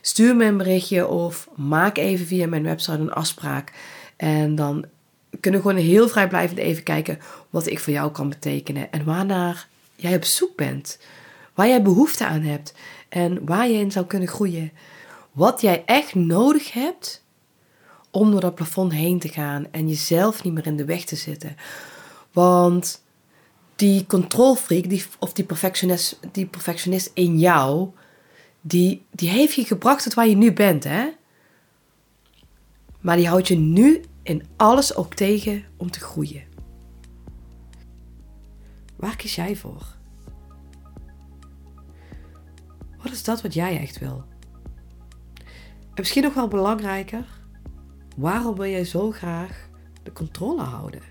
Stuur 0.01 0.36
me 0.36 0.46
een 0.46 0.58
berichtje 0.58 1.08
of 1.08 1.50
maak 1.56 1.98
even 1.98 2.25
via 2.25 2.48
mijn 2.48 2.63
website 2.63 2.98
een 2.98 3.12
afspraak. 3.12 3.74
En 4.16 4.56
dan 4.56 4.86
kunnen 5.40 5.62
we 5.62 5.68
gewoon 5.68 5.84
heel 5.84 6.08
vrijblijvend 6.08 6.60
even 6.60 6.84
kijken 6.84 7.20
wat 7.50 7.68
ik 7.68 7.80
voor 7.80 7.94
jou 7.94 8.12
kan 8.12 8.30
betekenen. 8.30 8.92
En 8.92 9.06
waarnaar 9.06 9.68
jij 9.96 10.16
op 10.16 10.24
zoek 10.24 10.56
bent. 10.56 11.00
Waar 11.54 11.68
jij 11.68 11.82
behoefte 11.82 12.25
aan 12.25 12.42
hebt. 12.42 12.74
En 13.10 13.46
waar 13.46 13.68
je 13.68 13.78
in 13.78 13.92
zou 13.92 14.06
kunnen 14.06 14.28
groeien. 14.28 14.72
Wat 15.32 15.62
jij 15.62 15.84
echt 15.86 16.16
nodig 16.16 16.74
hebt 16.74 17.24
om 18.12 18.32
door 18.32 18.42
dat 18.42 18.56
plafond 18.56 18.94
heen 18.94 19.20
te 19.20 19.30
gaan 19.30 19.66
en 19.72 19.88
jezelf 19.88 20.44
niet 20.44 20.54
meer 20.54 20.66
in 20.66 20.78
de 20.78 20.86
weg 20.86 21.04
te 21.04 21.16
zitten. 21.16 21.56
Want 22.32 23.01
die 23.82 24.06
controlfreak, 24.06 24.90
die, 24.90 25.04
of 25.20 25.34
die 25.34 25.46
perfectionist, 25.46 26.20
die 26.32 26.46
perfectionist 26.46 27.12
in 27.14 27.40
jou, 27.40 27.90
die, 28.62 29.06
die 29.12 29.30
heeft 29.30 29.54
je 29.54 29.66
gebracht 29.66 30.04
tot 30.04 30.14
waar 30.14 30.28
je 30.28 30.36
nu 30.36 30.54
bent, 30.54 30.84
hè? 30.84 31.10
Maar 33.00 33.16
die 33.16 33.28
houdt 33.28 33.48
je 33.48 33.56
nu 33.56 34.02
in 34.24 34.46
alles 34.58 34.96
ook 34.96 35.14
tegen 35.14 35.64
om 35.78 35.92
te 35.92 36.00
groeien. 36.00 36.44
Waar 38.96 39.16
kies 39.16 39.36
jij 39.36 39.56
voor? 39.56 39.96
Wat 43.04 43.12
is 43.12 43.24
dat 43.24 43.42
wat 43.42 43.54
jij 43.54 43.80
echt 43.80 44.00
wil? 44.00 44.24
En 45.80 45.98
misschien 45.98 46.24
nog 46.24 46.34
wel 46.34 46.48
belangrijker, 46.48 47.26
waarom 48.18 48.56
wil 48.56 48.70
jij 48.70 48.86
zo 48.86 49.12
graag 49.12 49.70
de 50.04 50.12
controle 50.12 50.62
houden? 50.62 51.11